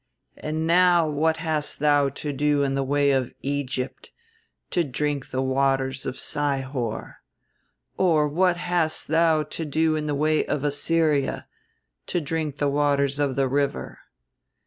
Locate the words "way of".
2.83-3.31, 10.15-10.63